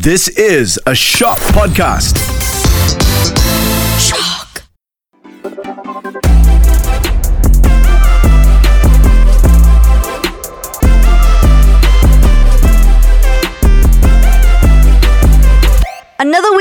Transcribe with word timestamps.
This 0.00 0.28
is 0.28 0.80
a 0.86 0.94
Shock 0.94 1.38
Podcast. 1.38 2.16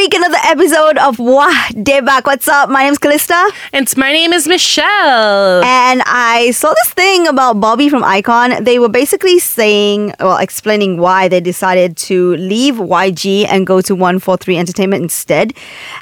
Week, 0.02 0.16
another 0.16 0.40
episode 0.46 0.98
of 0.98 1.20
Wah 1.20 1.54
Daebak? 1.74 2.26
What's 2.26 2.48
up? 2.48 2.72
My 2.72 2.86
name's 2.86 2.98
Callista. 2.98 3.52
And 3.72 3.88
my 3.98 4.12
name 4.12 4.34
is 4.34 4.48
Michelle. 4.48 5.64
And 5.64 6.02
I 6.08 6.50
saw 6.50 6.74
this 6.74 6.92
thing 6.96 7.28
about 7.28 7.60
Bobby 7.60 7.88
from 7.88 8.02
iKON. 8.02 8.66
They 8.66 8.80
were 8.80 8.90
basically 8.90 9.38
saying, 9.38 10.16
well, 10.20 10.38
explaining 10.38 10.98
why 10.98 11.28
they 11.28 11.40
decided 11.40 11.98
to 11.98 12.36
leave 12.38 12.78
YG 12.78 13.46
and 13.48 13.68
go 13.68 13.80
to 13.82 13.94
143 13.94 14.58
Entertainment 14.58 15.04
instead. 15.04 15.54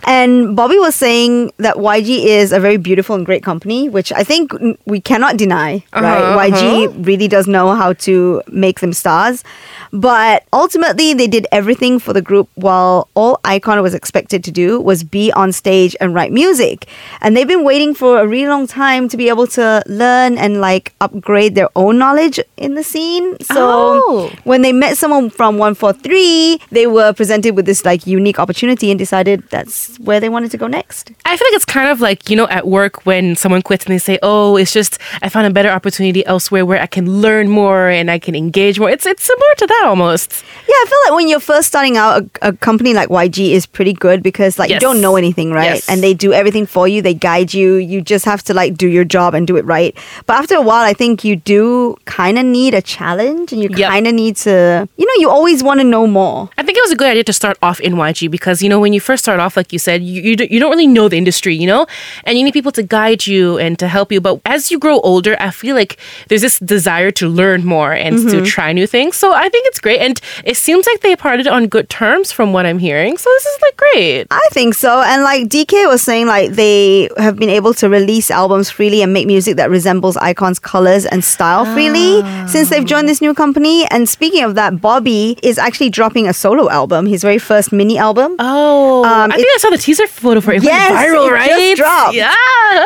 And 0.05 0.55
Bobby 0.55 0.79
was 0.79 0.95
saying 0.95 1.51
that 1.57 1.75
YG 1.75 2.23
is 2.23 2.53
a 2.53 2.59
very 2.61 2.77
beautiful 2.77 3.17
and 3.17 3.25
great 3.25 3.43
company, 3.43 3.89
which 3.89 4.13
I 4.13 4.23
think 4.23 4.53
we 4.85 5.01
cannot 5.01 5.35
deny, 5.35 5.83
right? 5.91 6.21
Uh-huh, 6.21 6.39
YG 6.39 7.05
really 7.05 7.27
does 7.27 7.47
know 7.47 7.75
how 7.75 7.91
to 8.07 8.41
make 8.47 8.79
them 8.79 8.93
stars. 8.93 9.43
But 9.91 10.45
ultimately, 10.53 11.13
they 11.13 11.27
did 11.27 11.47
everything 11.51 11.99
for 11.99 12.13
the 12.13 12.21
group 12.21 12.47
while 12.55 13.09
all 13.13 13.41
iKON 13.43 13.81
was 13.81 13.88
expected 13.93 14.43
to 14.45 14.51
do 14.51 14.79
was 14.79 15.03
be 15.03 15.31
on 15.33 15.51
stage 15.51 15.95
and 15.99 16.13
write 16.13 16.31
music. 16.31 16.87
And 17.21 17.35
they've 17.35 17.47
been 17.47 17.63
waiting 17.63 17.93
for 17.93 18.19
a 18.19 18.27
really 18.27 18.47
long 18.47 18.67
time 18.67 19.07
to 19.09 19.17
be 19.17 19.29
able 19.29 19.47
to 19.47 19.83
learn 19.87 20.37
and 20.37 20.61
like 20.61 20.93
upgrade 21.01 21.55
their 21.55 21.69
own 21.75 21.97
knowledge 21.97 22.39
in 22.57 22.75
the 22.75 22.83
scene. 22.83 23.37
So 23.41 23.57
Oh. 23.59 24.31
when 24.43 24.61
they 24.61 24.71
met 24.73 24.97
someone 24.97 25.29
from 25.29 25.57
143, 25.57 26.59
they 26.71 26.87
were 26.87 27.13
presented 27.13 27.55
with 27.55 27.65
this 27.65 27.85
like 27.85 28.05
unique 28.07 28.39
opportunity 28.39 28.91
and 28.91 28.97
decided 28.99 29.43
that's 29.49 29.97
where 29.99 30.19
they 30.19 30.29
wanted 30.29 30.51
to 30.51 30.57
go 30.57 30.67
next. 30.67 31.11
I 31.25 31.35
feel 31.37 31.47
like 31.47 31.55
it's 31.55 31.65
kind 31.65 31.89
of 31.89 32.01
like, 32.01 32.29
you 32.29 32.35
know, 32.35 32.47
at 32.47 32.67
work 32.67 33.05
when 33.05 33.35
someone 33.35 33.61
quits 33.61 33.85
and 33.85 33.93
they 33.93 33.99
say, 33.99 34.19
Oh, 34.23 34.57
it's 34.57 34.73
just 34.73 34.97
I 35.21 35.29
found 35.29 35.47
a 35.47 35.51
better 35.51 35.69
opportunity 35.69 36.25
elsewhere 36.25 36.65
where 36.65 36.81
I 36.81 36.85
can 36.87 37.21
learn 37.21 37.49
more 37.49 37.89
and 37.89 38.09
I 38.11 38.19
can 38.19 38.35
engage 38.35 38.79
more. 38.79 38.89
It's 38.89 39.05
it's 39.05 39.23
similar 39.23 39.53
to 39.57 39.67
that 39.67 39.83
almost. 39.85 40.43
Yeah, 40.67 40.73
I 40.75 40.85
feel 40.87 40.99
like 41.05 41.17
when 41.17 41.27
you're 41.29 41.39
first 41.39 41.67
starting 41.67 41.97
out, 41.97 42.23
a, 42.41 42.49
a 42.49 42.53
company 42.53 42.93
like 42.93 43.09
YG 43.09 43.51
is 43.51 43.65
pretty 43.79 43.93
good 43.93 44.21
because 44.21 44.59
like 44.59 44.69
Yes. 44.69 44.81
you 44.81 44.87
don't 44.87 44.99
know 44.99 45.15
anything, 45.15 45.51
right? 45.53 45.75
Yes. 45.75 45.87
And 45.87 46.03
they 46.03 46.13
do 46.13 46.33
everything 46.33 46.65
for 46.65 46.85
you. 46.85 47.01
They 47.01 47.13
guide 47.13 47.53
you. 47.53 47.75
You 47.75 48.01
just 48.01 48.25
have 48.25 48.43
to 48.47 48.53
like 48.53 48.75
do 48.75 48.89
your 48.89 49.05
job 49.05 49.33
and 49.33 49.47
do 49.47 49.55
it 49.55 49.63
right. 49.63 49.95
But 50.25 50.35
after 50.41 50.55
a 50.55 50.61
while, 50.69 50.83
I 50.83 50.93
think 51.01 51.23
you 51.23 51.37
do 51.37 51.95
kind 52.03 52.37
of 52.37 52.43
need 52.43 52.73
a 52.73 52.81
challenge, 52.81 53.53
and 53.53 53.63
you 53.63 53.69
Yep. 53.71 53.89
kind 53.89 54.05
of 54.09 54.13
need 54.13 54.35
to, 54.47 54.87
you 54.97 55.05
know, 55.09 55.17
you 55.23 55.29
always 55.29 55.63
want 55.63 55.79
to 55.79 55.85
know 55.85 56.05
more. 56.07 56.49
I 56.57 56.63
think 56.63 56.77
it 56.77 56.83
was 56.83 56.91
a 56.91 56.99
good 57.01 57.07
idea 57.07 57.23
to 57.23 57.31
start 57.31 57.57
off 57.61 57.79
in 57.79 57.93
YG 57.95 58.27
because, 58.29 58.61
you 58.61 58.67
know, 58.67 58.81
when 58.81 58.91
you 58.91 58.99
first 58.99 59.23
start 59.23 59.39
off, 59.39 59.55
like 59.55 59.71
you 59.71 59.79
said, 59.79 60.03
you, 60.03 60.21
you, 60.21 60.35
don't, 60.35 60.51
you 60.51 60.59
don't 60.59 60.71
really 60.75 60.91
know 60.97 61.07
the 61.07 61.17
industry, 61.17 61.55
you 61.55 61.67
know? 61.67 61.87
And 62.25 62.37
you 62.37 62.43
need 62.43 62.53
people 62.59 62.73
to 62.73 62.83
guide 62.83 63.27
you 63.27 63.57
and 63.59 63.79
to 63.79 63.87
help 63.87 64.11
you. 64.11 64.19
But 64.19 64.41
as 64.45 64.71
you 64.71 64.77
grow 64.77 64.99
older, 65.11 65.37
I 65.39 65.51
feel 65.51 65.75
like 65.81 65.95
there's 66.27 66.41
this 66.41 66.59
desire 66.59 67.11
to 67.11 67.29
learn 67.29 67.63
more 67.63 67.93
and 67.93 68.17
to 68.17 68.23
mm-hmm. 68.25 68.43
try 68.55 68.73
new 68.73 68.87
things. 68.87 69.15
So 69.15 69.31
I 69.31 69.47
think 69.47 69.67
it's 69.67 69.79
great. 69.79 70.01
And 70.01 70.19
it 70.43 70.57
seems 70.57 70.85
like 70.85 70.99
they 70.99 71.15
parted 71.15 71.47
on 71.47 71.67
good 71.67 71.87
terms 71.89 72.33
from 72.33 72.51
what 72.51 72.65
I'm 72.65 72.79
hearing. 72.79 73.17
So 73.17 73.29
this 73.29 73.45
is 73.45 73.61
like 73.61 73.68
great. 73.77 74.27
I 74.31 74.41
think 74.51 74.73
so. 74.73 75.01
And 75.01 75.23
like 75.23 75.47
DK 75.47 75.87
was 75.87 76.01
saying, 76.01 76.27
like 76.27 76.51
they 76.51 77.09
have 77.17 77.37
been 77.37 77.49
able 77.49 77.73
to 77.75 77.89
release 77.89 78.29
albums 78.31 78.69
freely 78.69 79.01
and 79.01 79.13
make 79.13 79.27
music 79.27 79.55
that 79.57 79.69
resembles 79.69 80.15
iKON's 80.17 80.59
colors 80.59 81.05
and 81.05 81.23
style 81.23 81.65
freely 81.73 82.21
since 82.47 82.69
they've 82.69 82.85
joined 82.85 83.07
this 83.09 83.21
new 83.21 83.33
company. 83.33 83.85
And 83.91 84.07
speaking 84.07 84.43
of 84.43 84.55
that, 84.55 84.81
Bobby 84.81 85.37
is 85.43 85.57
actually 85.57 85.89
dropping 85.89 86.27
a 86.27 86.33
solo 86.33 86.69
album, 86.69 87.05
his 87.05 87.21
very 87.21 87.37
first 87.39 87.71
mini 87.71 87.97
album. 87.97 88.35
Oh, 88.39 89.03
Um, 89.05 89.31
I 89.31 89.35
think 89.35 89.47
I 89.53 89.57
saw 89.57 89.69
the 89.69 89.77
teaser 89.77 90.07
photo 90.07 90.41
for 90.41 90.51
it. 90.53 90.57
It 90.57 90.63
Yes, 90.63 90.91
went 90.91 91.07
viral, 91.09 91.27
it 91.27 91.31
right? 91.33 91.49
just 91.49 91.77
dropped. 91.77 92.15
Yeah. 92.15 92.33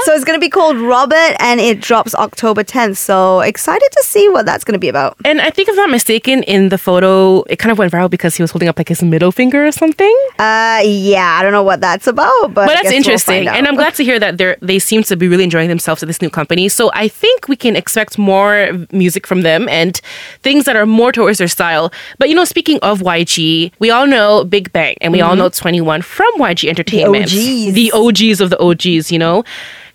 So 0.05 0.13
it's 0.13 0.23
going 0.23 0.37
to 0.39 0.41
be 0.43 0.49
called 0.49 0.77
Robert 0.77 1.35
and 1.39 1.59
it 1.59 1.81
drops 1.81 2.15
October 2.15 2.63
10th. 2.63 2.97
So 2.97 3.41
excited 3.41 3.89
to 3.91 4.03
see 4.03 4.29
what 4.29 4.45
that's 4.45 4.63
going 4.63 4.73
to 4.73 4.79
be 4.79 4.89
about. 4.89 5.17
and 5.25 5.41
I 5.41 5.49
think 5.49 5.67
if 5.69 5.73
I'm 5.73 5.77
not 5.77 5.89
mistaken, 5.89 6.43
in 6.43 6.69
the 6.69 6.77
photo, 6.77 7.43
it 7.43 7.57
kind 7.59 7.72
of 7.72 7.77
went 7.77 7.91
viral 7.91 8.09
because 8.09 8.35
he 8.35 8.43
was 8.43 8.51
holding 8.51 8.69
up 8.69 8.77
like 8.77 8.89
his 8.89 9.03
middle 9.03 9.31
finger 9.31 9.66
or 9.66 9.72
something. 9.72 10.16
Uh, 10.39 10.72
Uh, 10.78 10.81
yeah, 10.84 11.38
I 11.39 11.44
don't 11.44 11.51
know 11.51 11.63
what 11.63 11.81
that's 11.81 12.07
about, 12.07 12.53
but, 12.53 12.53
but 12.53 12.67
that's 12.67 12.84
guess 12.84 12.91
we'll 12.91 12.97
interesting, 12.97 13.47
and. 13.47 13.67
I'm 13.67 13.75
glad 13.75 13.95
to 13.95 14.03
hear 14.03 14.19
that 14.19 14.38
they 14.38 14.56
they 14.61 14.79
seem 14.79 15.03
to 15.03 15.16
be 15.16 15.28
really 15.28 15.44
enjoying 15.44 15.69
themselves 15.69 16.03
at 16.03 16.07
this 16.07 16.22
new 16.22 16.29
company. 16.29 16.69
So 16.69 16.91
I 16.94 17.07
think 17.07 17.47
we 17.47 17.56
can 17.56 17.75
expect 17.75 18.17
more 18.17 18.69
music 18.91 19.25
from 19.25 19.41
them 19.41 19.67
and 19.69 20.00
things 20.41 20.66
that 20.66 20.75
are 20.75 20.85
more 20.85 21.11
towards 21.11 21.38
their 21.38 21.47
style. 21.47 21.91
But 22.17 22.29
you 22.29 22.35
know, 22.35 22.45
speaking 22.45 22.79
of 22.81 23.00
YG, 23.00 23.72
we 23.79 23.89
all 23.89 24.07
know 24.07 24.44
Big 24.44 24.72
Bang, 24.73 24.95
and 25.01 25.11
we 25.11 25.22
all 25.22 25.35
mm-hmm. 25.35 25.39
know 25.39 25.50
2NE1 25.50 26.03
from 26.03 26.31
YG 26.38 26.69
Entertainment, 26.69 27.25
OGs. 27.25 27.73
the 27.73 27.91
OGs 27.94 28.41
of 28.41 28.50
the 28.50 28.59
OGs. 28.59 29.11
You 29.11 29.19
know. 29.19 29.44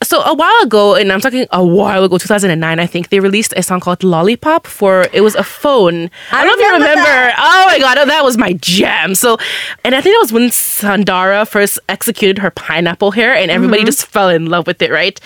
So 0.03 0.23
a 0.23 0.33
while 0.33 0.55
ago, 0.63 0.95
and 0.95 1.13
I'm 1.13 1.21
talking 1.21 1.47
a 1.51 1.65
while 1.65 2.05
ago, 2.05 2.19
2009, 2.19 2.79
I 2.79 2.87
think 2.87 3.09
they 3.09 3.19
released 3.19 3.53
a 3.57 3.63
song 3.63 3.81
called 3.81 4.05
"Lollipop" 4.05 4.67
for 4.67 5.07
it 5.13 5.23
was 5.23 5.35
a 5.35 5.43
phone. 5.43 6.09
I 6.31 6.45
don't 6.45 6.47
know 6.47 6.65
if 6.65 6.69
you 6.69 6.73
remember 6.75 7.03
that. 7.03 7.35
Oh 7.37 7.67
my 7.67 7.79
god, 7.81 7.99
oh, 7.99 8.07
that 8.07 8.23
was 8.23 8.37
my 8.37 8.53
jam. 8.55 9.17
So, 9.17 9.39
and 9.85 9.97
I 9.97 10.01
think 10.01 10.15
that 10.15 10.21
was 10.21 10.33
when 10.33 10.51
Sandara 10.51 11.49
first 11.49 11.81
executed 11.89 12.39
her 12.39 12.51
pineapple 12.53 13.11
hair, 13.11 13.35
and 13.35 13.51
everybody 13.51 13.81
mm-hmm. 13.81 13.87
just 13.87 14.07
fell 14.07 14.29
in 14.29 14.47
love 14.47 14.69
with 14.69 14.81
it, 14.83 14.93
right? 14.93 15.21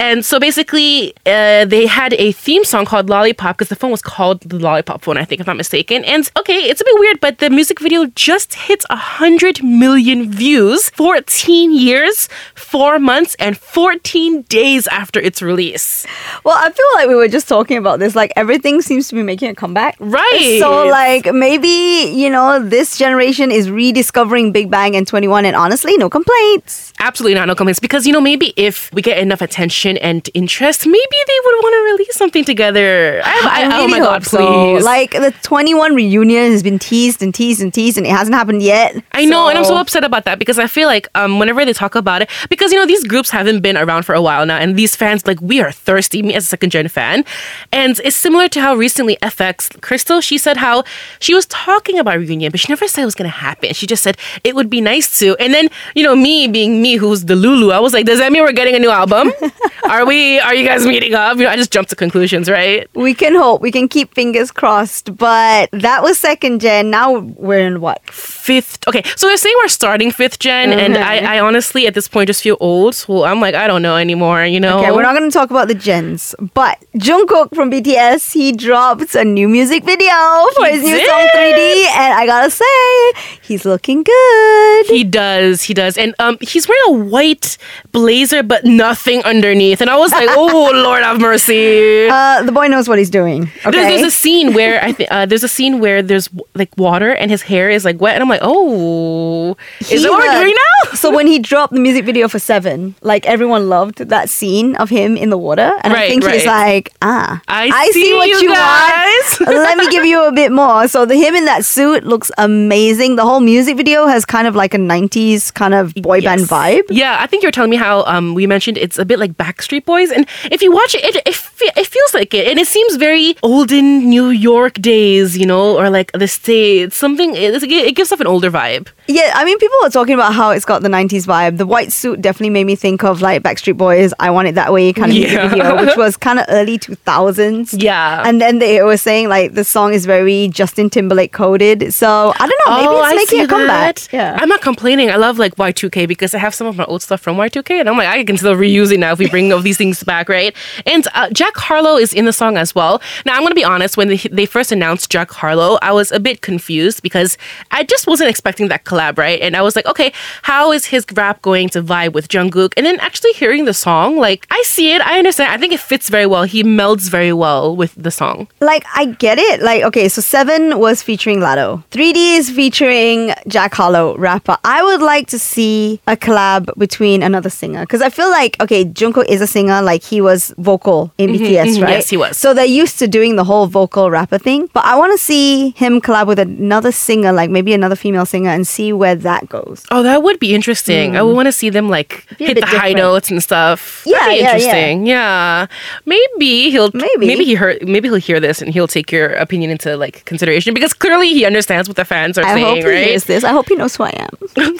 And 0.00 0.24
so 0.24 0.40
basically, 0.40 1.14
uh, 1.24 1.64
they 1.64 1.86
had 1.86 2.14
a 2.14 2.32
theme 2.32 2.64
song 2.64 2.84
called 2.84 3.08
Lollipop 3.08 3.56
because 3.56 3.68
the 3.68 3.76
phone 3.76 3.92
was 3.92 4.02
called 4.02 4.40
the 4.40 4.58
Lollipop 4.58 5.02
phone, 5.02 5.16
I 5.16 5.24
think, 5.24 5.40
if 5.40 5.48
I'm 5.48 5.54
not 5.54 5.58
mistaken. 5.58 6.04
And 6.04 6.28
okay, 6.36 6.64
it's 6.68 6.80
a 6.80 6.84
bit 6.84 6.98
weird, 6.98 7.20
but 7.20 7.38
the 7.38 7.48
music 7.48 7.80
video 7.80 8.06
just 8.06 8.54
hit 8.54 8.84
100 8.90 9.62
million 9.62 10.30
views 10.30 10.90
14 10.90 11.72
years, 11.72 12.28
4 12.56 12.98
months, 12.98 13.36
and 13.38 13.56
14 13.56 14.42
days 14.42 14.86
after 14.88 15.20
its 15.20 15.40
release. 15.40 16.06
Well, 16.44 16.56
I 16.56 16.70
feel 16.70 16.86
like 16.96 17.08
we 17.08 17.14
were 17.14 17.28
just 17.28 17.48
talking 17.48 17.76
about 17.76 18.00
this. 18.00 18.16
Like 18.16 18.32
everything 18.36 18.82
seems 18.82 19.08
to 19.08 19.14
be 19.14 19.22
making 19.22 19.50
a 19.50 19.54
comeback. 19.54 19.96
Right. 20.00 20.58
So, 20.60 20.86
like, 20.88 21.32
maybe, 21.32 22.12
you 22.12 22.30
know, 22.30 22.58
this 22.58 22.98
generation 22.98 23.52
is 23.52 23.70
rediscovering 23.70 24.50
Big 24.50 24.70
Bang 24.70 24.96
and 24.96 25.06
2NE1, 25.06 25.44
and 25.44 25.54
honestly, 25.54 25.96
no 25.98 26.10
complaints. 26.10 26.92
Absolutely 26.98 27.34
not, 27.34 27.46
no 27.46 27.54
complaints. 27.54 27.80
Because 27.80 28.06
you 28.06 28.12
know, 28.12 28.20
maybe 28.20 28.52
if 28.56 28.92
we 28.92 29.02
get 29.02 29.18
enough 29.18 29.40
attention 29.40 29.83
and 29.86 30.28
interest, 30.34 30.86
maybe 30.86 31.16
they 31.26 31.38
would 31.44 31.56
want 31.62 31.74
to 31.74 31.92
release 31.92 32.14
something 32.16 32.44
together. 32.44 33.20
I, 33.24 33.40
I, 33.44 33.64
oh 33.64 33.86
really 33.86 33.92
my 33.92 33.98
god, 33.98 34.24
so. 34.24 34.38
please! 34.38 34.84
Like, 34.84 35.12
the 35.12 35.32
2NE1 35.42 35.94
reunion 35.94 36.52
has 36.52 36.62
been 36.62 36.78
teased 36.78 37.22
and 37.22 37.34
teased 37.34 37.60
and 37.60 37.72
teased, 37.72 37.98
and 37.98 38.06
it 38.06 38.10
hasn't 38.10 38.34
happened 38.34 38.62
yet. 38.62 38.96
I 39.12 39.24
know, 39.24 39.48
and 39.48 39.58
I'm 39.58 39.64
so 39.64 39.76
upset 39.76 40.04
about 40.04 40.24
that 40.24 40.38
because 40.38 40.58
I 40.58 40.66
feel 40.66 40.88
like 40.88 41.08
um, 41.14 41.38
whenever 41.38 41.64
they 41.64 41.72
talk 41.72 41.94
about 41.94 42.22
it, 42.22 42.30
because 42.48 42.72
you 42.72 42.78
know 42.78 42.86
these 42.86 43.04
groups 43.04 43.30
haven't 43.30 43.60
been 43.60 43.76
around 43.76 44.04
for 44.04 44.14
a 44.14 44.22
while 44.22 44.46
now, 44.46 44.58
and 44.58 44.76
these 44.76 44.96
fans 44.96 45.26
like 45.26 45.40
we 45.40 45.60
are 45.60 45.72
thirsty. 45.72 46.22
Me 46.22 46.34
as 46.34 46.44
a 46.44 46.46
second 46.46 46.70
gen 46.70 46.88
fan, 46.88 47.24
and 47.72 48.00
it's 48.00 48.16
similar 48.16 48.48
to 48.48 48.60
how 48.60 48.74
recently 48.74 49.16
f(x) 49.22 49.68
Krystal 49.80 50.22
she 50.22 50.38
said 50.38 50.56
how 50.56 50.84
she 51.20 51.34
was 51.34 51.46
talking 51.46 51.98
about 51.98 52.18
reunion, 52.18 52.50
but 52.50 52.60
she 52.60 52.70
never 52.70 52.88
said 52.88 53.02
it 53.02 53.04
was 53.04 53.14
gonna 53.14 53.28
happen. 53.28 53.72
She 53.74 53.86
just 53.86 54.02
said 54.02 54.16
it 54.42 54.54
would 54.54 54.70
be 54.70 54.80
nice 54.80 55.18
to, 55.18 55.36
and 55.36 55.52
then 55.52 55.68
you 55.94 56.02
know 56.02 56.16
me 56.16 56.48
being 56.48 56.80
me 56.82 56.96
who's 56.96 57.24
the 57.24 57.36
Lulu, 57.36 57.70
I 57.70 57.80
was 57.80 57.92
like, 57.92 58.06
does 58.06 58.18
that 58.18 58.32
mean 58.32 58.42
we're 58.42 58.52
getting 58.52 58.74
a 58.74 58.78
new 58.78 58.90
album? 58.90 59.32
are 59.88 60.06
we? 60.06 60.38
Are 60.40 60.54
you 60.54 60.64
guys 60.66 60.86
meeting 60.86 61.14
up? 61.14 61.36
You 61.36 61.44
know, 61.44 61.50
I 61.50 61.56
just 61.56 61.72
jumped 61.72 61.90
to 61.90 61.96
conclusions, 61.96 62.48
right? 62.48 62.88
We 62.94 63.14
can 63.14 63.34
hope. 63.34 63.60
We 63.60 63.70
can 63.72 63.88
keep 63.88 64.14
fingers 64.14 64.50
crossed. 64.50 65.16
But 65.16 65.70
that 65.72 66.02
was 66.02 66.18
second 66.18 66.60
gen. 66.60 66.90
Now 66.90 67.18
we're 67.18 67.66
in 67.66 67.80
what? 67.80 68.00
fifth 68.10 68.86
okay 68.86 69.02
so 69.16 69.26
they're 69.26 69.38
saying 69.38 69.54
we're 69.62 69.68
starting 69.68 70.10
fifth 70.10 70.38
general 70.38 70.78
and 70.78 70.94
Mm-hmm. 70.94 71.02
I, 71.26 71.36
I 71.36 71.40
honestly 71.40 71.86
at 71.86 71.94
this 71.94 72.06
point 72.08 72.26
just 72.26 72.42
feel 72.42 72.58
old 72.60 72.94
so 72.94 73.24
i'm 73.24 73.40
like 73.40 73.54
i 73.54 73.66
don't 73.66 73.80
know 73.80 73.96
anymore 73.96 74.44
you 74.44 74.60
know 74.60 74.80
Okay, 74.80 74.92
we're 74.92 75.00
not 75.02 75.16
going 75.16 75.28
to 75.30 75.32
talk 75.32 75.50
about 75.50 75.66
the 75.68 75.74
gens, 75.74 76.34
but 76.52 76.78
Jungkook 76.94 77.54
from 77.54 77.70
BTS, 77.70 78.32
he 78.32 78.52
dropped 78.52 79.14
a 79.14 79.24
new 79.24 79.48
music 79.48 79.82
video 79.84 80.12
for 80.56 80.66
He 80.66 80.72
his 80.72 80.82
new 80.84 81.06
song 81.06 81.26
3D, 81.34 81.84
and 81.86 82.12
I 82.14 82.26
gotta 82.26 82.50
say, 82.50 83.38
he's 83.40 83.64
looking 83.64 84.02
good. 84.02 84.86
he 84.86 85.04
does 85.04 85.62
he 85.62 85.72
does 85.72 85.96
and 85.96 86.14
um 86.18 86.36
he's 86.42 86.68
wearing 86.68 87.00
a 87.00 87.04
white 87.08 87.56
blazer 87.92 88.42
but 88.42 88.64
nothing 88.66 89.22
underneath 89.24 89.63
and 89.72 89.88
i 89.90 89.96
was 89.96 90.12
like 90.12 90.28
oh 90.32 90.70
lord 90.86 91.02
have 91.02 91.20
mercy 91.20 92.06
Uh, 92.10 92.42
the 92.42 92.52
boy 92.52 92.66
knows 92.68 92.86
what 92.88 92.98
he's 92.98 93.10
doing. 93.10 93.42
Okay, 93.66 93.70
There's, 93.72 93.88
there's 93.90 94.08
a 94.14 94.16
scene 94.22 94.52
where 94.58 94.76
I 94.88 94.92
think 94.92 95.08
uh, 95.10 95.24
there's 95.26 95.42
a 95.42 95.48
scene 95.56 95.74
where 95.84 96.00
there's 96.02 96.28
like 96.54 96.70
water 96.76 97.10
and 97.20 97.30
his 97.30 97.42
hair 97.42 97.66
is 97.76 97.82
like 97.84 97.98
wet 98.00 98.14
and 98.14 98.22
I'm 98.22 98.28
like, 98.28 98.44
oh, 98.44 99.56
is 99.80 99.88
He 99.88 99.96
that 99.98 100.10
what 100.10 100.20
we're 100.22 100.40
doing 100.42 100.54
now? 100.54 100.70
So 101.02 101.10
when 101.10 101.26
he 101.26 101.38
dropped 101.38 101.72
the 101.72 101.80
music 101.80 102.04
video 102.04 102.28
for 102.28 102.38
Seven, 102.38 102.94
like 103.02 103.26
everyone 103.26 103.68
loved 103.68 103.98
that 104.14 104.28
scene 104.30 104.76
of 104.76 104.88
him 104.90 105.16
in 105.16 105.28
the 105.30 105.36
water, 105.38 105.70
and 105.82 105.92
I 105.92 105.96
Right, 105.96 106.08
think 106.10 106.24
he's 106.24 106.46
like, 106.46 106.92
ah, 107.02 107.40
I 107.48 107.90
see, 107.92 108.04
see 108.04 108.12
what 108.14 108.28
you 108.28 108.38
you, 108.46 108.48
guys." 108.54 109.26
want. 109.40 109.56
Let 109.68 109.76
me 109.78 109.86
give 109.90 110.04
you 110.04 110.24
a 110.26 110.32
bit 110.32 110.52
more. 110.52 110.86
So 110.88 111.04
the 111.04 111.16
him 111.16 111.34
in 111.34 111.44
that 111.46 111.64
suit 111.64 112.04
looks 112.04 112.30
amazing. 112.38 113.16
The 113.16 113.24
whole 113.24 113.40
music 113.40 113.76
video 113.76 114.06
has 114.06 114.24
kind 114.24 114.46
of 114.46 114.54
like 114.54 114.72
a 114.74 114.78
'90s 114.78 115.52
kind 115.52 115.74
of 115.74 115.94
boy 115.94 116.20
band 116.20 116.42
vibe. 116.42 116.84
Yeah, 116.90 117.16
I 117.20 117.26
think 117.26 117.42
you're 117.42 117.52
telling 117.58 117.70
me 117.74 117.76
how 117.76 118.04
um 118.14 118.34
we 118.34 118.46
mentioned 118.46 118.78
it's 118.78 118.98
a 118.98 119.04
bit 119.04 119.18
like 119.18 119.36
Backstreet 119.54 119.84
Boys. 119.84 120.10
And 120.10 120.26
if 120.50 120.62
you 120.62 120.72
watch 120.72 120.94
it, 120.94 121.04
it, 121.04 121.22
it, 121.26 121.34
fe- 121.34 121.70
it 121.76 121.86
feels 121.86 122.14
like 122.14 122.34
it. 122.34 122.48
And 122.48 122.58
it 122.58 122.66
seems 122.66 122.96
very 122.96 123.36
olden 123.42 124.08
New 124.08 124.28
York 124.30 124.74
days, 124.74 125.36
you 125.36 125.46
know, 125.46 125.76
or 125.78 125.90
like 125.90 126.12
the 126.12 126.28
States. 126.28 126.96
Something, 126.96 127.34
it, 127.34 127.62
it 127.62 127.94
gives 127.96 128.12
off 128.12 128.20
an 128.20 128.26
older 128.26 128.50
vibe. 128.50 128.88
Yeah, 129.06 129.32
I 129.34 129.44
mean, 129.44 129.58
people 129.58 129.76
are 129.84 129.90
talking 129.90 130.14
about 130.14 130.32
how 130.34 130.50
it's 130.50 130.64
got 130.64 130.82
the 130.82 130.88
90s 130.88 131.26
vibe. 131.26 131.58
The 131.58 131.66
white 131.66 131.92
suit 131.92 132.20
definitely 132.22 132.50
made 132.50 132.64
me 132.64 132.74
think 132.74 133.04
of 133.04 133.20
like 133.20 133.42
Backstreet 133.42 133.76
Boys, 133.76 134.12
I 134.18 134.30
Want 134.30 134.48
It 134.48 134.54
That 134.54 134.72
Way 134.72 134.92
kind 134.92 135.10
of 135.10 135.16
Yeah. 135.16 135.48
video, 135.48 135.80
which 135.84 135.96
was 135.96 136.16
kind 136.16 136.38
of 136.38 136.46
early 136.48 136.78
2000s. 136.78 137.80
Yeah. 137.82 138.22
And 138.26 138.40
then 138.40 138.58
they 138.58 138.82
were 138.82 138.96
saying 138.96 139.28
like 139.28 139.54
the 139.54 139.64
song 139.64 139.92
is 139.92 140.06
very 140.06 140.48
Justin 140.48 140.88
Timberlake 140.90 141.32
coded. 141.32 141.92
So 141.92 142.32
I 142.38 142.46
don't 142.48 142.60
know, 142.66 142.76
maybe 142.76 142.88
Oh, 142.88 143.04
it's 143.04 143.30
making 143.30 143.44
a 143.44 143.48
comeback. 143.48 143.96
that. 143.96 144.08
Yeah. 144.12 144.38
I'm 144.40 144.48
not 144.48 144.62
complaining. 144.62 145.10
I 145.10 145.16
love 145.16 145.38
like 145.38 145.56
Y2K 145.56 146.08
because 146.08 146.34
I 146.34 146.38
have 146.38 146.54
some 146.54 146.66
of 146.66 146.76
my 146.76 146.84
old 146.84 147.02
stuff 147.02 147.20
from 147.20 147.36
Y2K, 147.36 147.80
and 147.80 147.88
I'm 147.88 147.96
like, 147.96 148.08
I 148.08 148.24
can 148.24 148.36
still 148.36 148.54
reuse 148.54 148.92
it 148.92 148.98
now 149.00 149.12
if 149.12 149.18
we 149.18 149.28
bring 149.28 149.43
all 149.52 149.60
these 149.60 149.76
things 149.76 150.02
back, 150.02 150.28
right? 150.28 150.54
And 150.86 151.06
uh, 151.14 151.30
Jack 151.30 151.56
Harlow 151.56 151.96
is 151.96 152.12
in 152.12 152.24
the 152.24 152.32
song 152.32 152.56
as 152.56 152.74
well. 152.74 153.00
Now, 153.24 153.34
I'm 153.34 153.42
gonna 153.42 153.54
be 153.54 153.64
honest. 153.64 153.96
When 153.96 154.08
they, 154.08 154.16
they 154.16 154.46
first 154.46 154.72
announced 154.72 155.10
Jack 155.10 155.30
Harlow, 155.30 155.78
I 155.82 155.92
was 155.92 156.12
a 156.12 156.20
bit 156.20 156.40
confused 156.42 157.02
because 157.02 157.36
I 157.70 157.84
just 157.84 158.06
wasn't 158.06 158.30
expecting 158.30 158.68
that 158.68 158.84
collab, 158.84 159.18
right? 159.18 159.40
And 159.40 159.56
I 159.56 159.62
was 159.62 159.76
like, 159.76 159.86
okay, 159.86 160.12
how 160.42 160.72
is 160.72 160.86
his 160.86 161.04
rap 161.14 161.42
going 161.42 161.68
to 161.70 161.82
vibe 161.82 162.12
with 162.12 162.28
Jungkook? 162.28 162.72
And 162.76 162.86
then 162.86 162.98
actually 163.00 163.32
hearing 163.32 163.64
the 163.64 163.74
song, 163.74 164.16
like 164.16 164.46
I 164.50 164.62
see 164.66 164.92
it, 164.92 165.02
I 165.02 165.18
understand. 165.18 165.52
I 165.52 165.58
think 165.58 165.72
it 165.72 165.80
fits 165.80 166.08
very 166.08 166.26
well. 166.26 166.44
He 166.44 166.62
melds 166.62 167.10
very 167.10 167.32
well 167.32 167.76
with 167.76 167.94
the 167.94 168.10
song. 168.10 168.48
Like 168.60 168.84
I 168.94 169.06
get 169.06 169.38
it. 169.38 169.60
Like 169.60 169.82
okay, 169.84 170.08
so 170.08 170.20
Seven 170.20 170.78
was 170.78 171.02
featuring 171.02 171.38
Latto. 171.40 171.84
3D 171.90 172.38
is 172.38 172.50
featuring 172.50 173.32
Jack 173.48 173.74
Harlow, 173.74 174.16
rapper. 174.16 174.56
I 174.64 174.82
would 174.82 175.02
like 175.02 175.26
to 175.28 175.38
see 175.38 176.00
a 176.06 176.16
collab 176.16 176.76
between 176.78 177.22
another 177.22 177.50
singer 177.50 177.80
because 177.80 178.02
I 178.02 178.10
feel 178.10 178.30
like 178.30 178.60
okay, 178.60 178.84
Jungkook 178.84 179.26
is 179.34 179.40
a 179.40 179.46
singer. 179.46 179.82
Like 179.82 180.02
he 180.02 180.20
was 180.20 180.54
vocal 180.58 181.12
in 181.18 181.30
BTS, 181.30 181.76
mhm, 181.76 181.82
right? 181.82 181.90
yes, 181.90 182.08
he 182.08 182.16
was. 182.16 182.38
So 182.38 182.54
they're 182.54 182.64
used 182.64 182.98
to 183.00 183.06
doing 183.08 183.36
the 183.36 183.44
whole 183.44 183.66
vocal 183.66 184.10
rapper 184.10 184.38
thing. 184.38 184.68
But 184.72 184.84
I 184.84 184.96
want 184.96 185.12
to 185.12 185.18
see 185.18 185.70
him 185.70 186.00
collab 186.00 186.26
with 186.26 186.38
another 186.38 186.92
singer, 186.92 187.32
like 187.32 187.50
maybe 187.50 187.72
another 187.74 187.96
female 187.96 188.24
singer, 188.26 188.50
and 188.50 188.66
see 188.66 188.92
where 188.92 189.14
that 189.16 189.48
goes. 189.48 189.84
Oh, 189.90 190.02
that 190.02 190.22
would 190.22 190.38
be 190.40 190.54
interesting. 190.54 191.16
I 191.16 191.22
would 191.22 191.34
want 191.34 191.46
to 191.46 191.52
see 191.52 191.70
them 191.70 191.88
like 191.88 192.24
hit 192.38 192.54
the 192.60 192.66
high 192.66 192.92
notes 192.92 193.30
and 193.30 193.42
stuff. 193.42 194.02
Yeah, 194.06 194.18
That'd 194.18 194.34
be 194.34 194.40
yeah, 194.40 194.42
yeah. 194.48 194.54
interesting. 194.56 195.06
Yeah. 195.06 195.66
Maybe 196.06 196.70
he'll 196.70 196.90
Maybe. 196.94 197.26
maybe 197.26 197.44
he 197.44 197.54
heard 197.54 197.86
maybe 197.86 198.08
he'll 198.08 198.16
hear 198.18 198.40
this 198.40 198.62
and 198.62 198.72
he'll 198.72 198.86
take 198.88 199.10
your 199.12 199.30
opinion 199.34 199.70
into 199.70 199.96
like 199.96 200.24
consideration 200.24 200.74
because 200.74 200.92
clearly 200.94 201.28
he 201.30 201.44
understands 201.44 201.88
what 201.88 201.96
the 201.96 202.04
fans 202.04 202.38
are 202.38 202.44
I 202.44 202.50
hope 202.50 202.56
saying, 202.58 202.76
he 202.76 202.88
right? 202.88 203.06
hears 203.06 203.24
this. 203.24 203.44
I 203.44 203.50
hope 203.50 203.68
he 203.68 203.74
knows 203.76 203.96
who 203.96 204.04
I 204.04 204.14
am. 204.16 204.30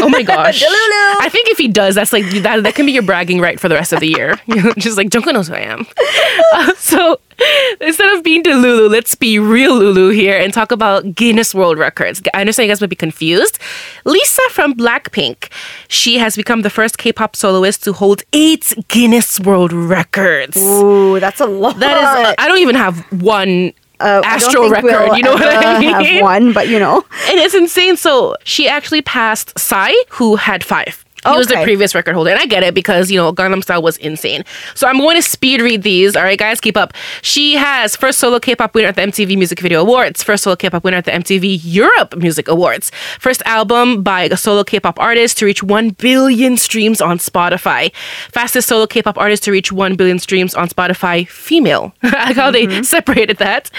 Oh 0.00 0.08
my 0.08 0.22
gosh. 0.34 0.62
I 0.64 1.28
think 1.30 1.48
if 1.48 1.58
he 1.58 1.66
does, 1.68 1.94
that's 1.96 2.12
like 2.12 2.24
that 2.42 2.62
that 2.62 2.74
can 2.74 2.86
be 2.86 2.92
your 2.92 3.02
bragging 3.02 3.40
right 3.40 3.58
for 3.58 3.68
the 3.68 3.74
rest 3.74 3.87
of 3.92 4.00
the 4.00 4.08
year. 4.08 4.38
You 4.46 4.62
know, 4.62 4.72
Just 4.78 4.96
like 4.96 5.08
Jungkook 5.10 5.32
knows 5.34 5.48
who 5.48 5.54
I 5.54 5.60
am. 5.60 5.86
Uh, 6.54 6.74
so 6.74 7.20
instead 7.80 8.12
of 8.14 8.22
being 8.24 8.42
Delulu, 8.42 8.90
let's 8.90 9.14
be 9.14 9.38
real 9.38 9.76
Lulu 9.76 10.08
here 10.10 10.38
and 10.38 10.52
talk 10.52 10.72
about 10.72 11.14
Guinness 11.14 11.54
World 11.54 11.78
Records. 11.78 12.22
I 12.34 12.40
understand 12.40 12.66
you 12.66 12.70
guys 12.72 12.80
might 12.80 12.90
be 12.90 12.96
confused. 12.96 13.58
Lisa 14.04 14.42
from 14.50 14.74
Blackpink, 14.74 15.50
she 15.88 16.18
has 16.18 16.34
become 16.36 16.62
the 16.62 16.70
first 16.70 16.98
K-pop 16.98 17.36
soloist 17.36 17.84
to 17.84 17.92
hold 17.92 18.22
eight 18.32 18.72
Guinness 18.88 19.38
World 19.40 19.72
Records. 19.72 20.56
Ooh, 20.56 21.20
that's 21.20 21.40
a 21.40 21.46
lot. 21.46 21.78
That 21.78 21.96
is, 22.28 22.34
I 22.38 22.48
don't 22.48 22.58
even 22.58 22.74
have 22.76 22.98
one 23.22 23.72
Uh, 24.00 24.22
I 24.24 24.36
Astro 24.36 24.68
record. 24.70 24.84
we'll 24.92 25.16
you 25.16 25.22
know 25.24 25.32
what 25.34 25.42
I 25.66 25.78
mean? 25.80 25.90
Have 25.90 26.22
one, 26.22 26.52
but 26.52 26.68
you 26.68 26.78
know. 26.78 27.04
And 27.28 27.38
it's 27.40 27.54
insane. 27.54 27.96
So 27.96 28.36
she 28.44 28.68
actually 28.68 29.02
passed 29.02 29.58
Psy, 29.58 29.92
who 30.10 30.36
had 30.36 30.62
five. 30.64 31.04
He 31.24 31.30
was 31.36 31.46
the 31.48 31.60
previous 31.62 31.94
record 31.94 32.14
holder. 32.14 32.30
And 32.30 32.38
I 32.38 32.46
get 32.46 32.62
it 32.62 32.74
because, 32.74 33.10
you 33.10 33.18
know, 33.18 33.32
Gangnam 33.32 33.62
Style 33.62 33.82
was 33.82 33.96
insane. 33.98 34.44
So 34.74 34.86
I'm 34.86 34.98
going 34.98 35.16
to 35.16 35.22
speed 35.22 35.60
read 35.60 35.82
these. 35.82 36.16
All 36.16 36.22
right, 36.22 36.38
guys, 36.38 36.60
keep 36.60 36.76
up. 36.76 36.92
She 37.22 37.54
has 37.54 37.96
first 37.96 38.18
solo 38.18 38.38
K-pop 38.38 38.74
winner 38.74 38.88
at 38.88 38.96
the 38.96 39.02
MTV 39.02 39.36
Music 39.36 39.60
Video 39.60 39.80
Awards, 39.80 40.22
first 40.22 40.44
solo 40.44 40.56
K-pop 40.56 40.84
winner 40.84 40.98
at 40.98 41.04
the 41.04 41.10
MTV 41.10 41.60
Europe 41.62 42.16
Music 42.16 42.48
Awards, 42.48 42.90
first 43.18 43.42
album 43.44 44.02
by 44.02 44.22
a 44.22 44.36
solo 44.36 44.64
K-pop 44.64 44.98
artist 44.98 45.38
to 45.38 45.46
reach 45.46 45.62
1 45.62 45.90
billion 45.90 46.56
streams 46.56 47.00
on 47.00 47.18
Spotify, 47.18 47.94
fastest 48.32 48.68
solo 48.68 48.86
K-pop 48.86 49.18
artist 49.18 49.42
to 49.44 49.52
reach 49.52 49.72
1 49.72 49.96
billion 49.96 50.18
streams 50.18 50.54
on 50.54 50.68
Spotify, 50.68 51.26
female. 51.28 51.92
I 52.02 52.28
like 52.28 52.36
how 52.36 52.50
they 52.50 52.66
mm-hmm. 52.66 52.82
separated 52.82 53.38
that. 53.38 53.70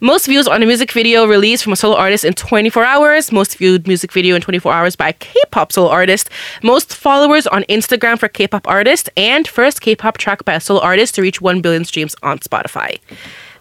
Most 0.00 0.26
views 0.26 0.46
on 0.46 0.62
a 0.62 0.66
music 0.66 0.92
video 0.92 1.26
released 1.26 1.64
from 1.64 1.72
a 1.72 1.76
solo 1.76 1.96
artist 1.96 2.24
in 2.24 2.34
24 2.34 2.84
hours, 2.84 3.32
most 3.32 3.56
viewed 3.56 3.86
music 3.86 4.12
video 4.12 4.34
in 4.34 4.42
24 4.42 4.72
hours 4.72 4.96
by 4.96 5.08
a 5.08 5.12
K-pop 5.12 5.72
solo 5.72 5.88
artist, 5.88 6.30
most 6.62 6.81
followers 6.90 7.46
on 7.46 7.64
Instagram 7.64 8.18
for 8.18 8.28
K-pop 8.28 8.66
artist, 8.66 9.10
and 9.16 9.46
first 9.46 9.80
K-pop 9.80 10.18
track 10.18 10.44
by 10.44 10.54
a 10.54 10.60
solo 10.60 10.80
artist 10.80 11.14
to 11.16 11.22
reach 11.22 11.40
1 11.40 11.60
billion 11.60 11.84
streams 11.84 12.14
on 12.22 12.38
Spotify. 12.38 12.98